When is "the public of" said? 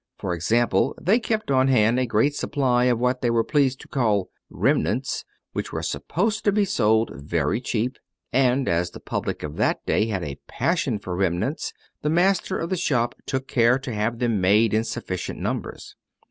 8.89-9.57